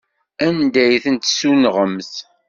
Anda 0.45 0.81
ay 0.85 1.01
ten-tessunɣemt? 1.03 2.13